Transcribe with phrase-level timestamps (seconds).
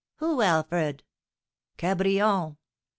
[0.15, 1.03] "Who, Alfred?"
[1.77, 2.57] "_Cabrion!